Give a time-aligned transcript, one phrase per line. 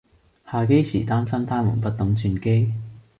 [0.51, 2.73] 下機時擔心她們不懂轉機